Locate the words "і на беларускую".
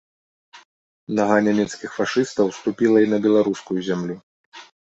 3.07-3.79